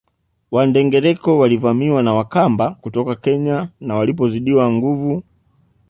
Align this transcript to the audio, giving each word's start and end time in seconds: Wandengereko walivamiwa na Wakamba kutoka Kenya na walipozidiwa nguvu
Wandengereko 0.51 1.39
walivamiwa 1.39 2.03
na 2.03 2.13
Wakamba 2.13 2.71
kutoka 2.81 3.15
Kenya 3.15 3.69
na 3.79 3.95
walipozidiwa 3.95 4.71
nguvu 4.71 5.23